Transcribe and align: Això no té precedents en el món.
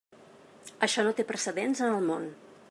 Això 0.87 1.05
no 1.09 1.13
té 1.19 1.27
precedents 1.33 1.85
en 1.89 1.95
el 1.99 2.05
món. 2.11 2.27